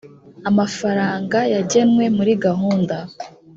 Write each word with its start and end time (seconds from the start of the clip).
amafaranga 0.49 1.37
yagenwe 1.53 2.03
muri 2.17 2.31
gahunda 2.45 2.97